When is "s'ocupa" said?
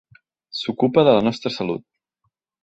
0.59-1.03